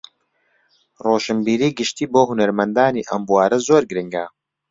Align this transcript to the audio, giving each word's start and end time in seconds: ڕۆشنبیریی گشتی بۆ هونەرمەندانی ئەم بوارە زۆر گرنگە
ڕۆشنبیریی 1.05 1.71
گشتی 1.77 2.05
بۆ 2.13 2.21
هونەرمەندانی 2.29 3.07
ئەم 3.09 3.21
بوارە 3.27 3.57
زۆر 3.67 3.83
گرنگە 3.89 4.23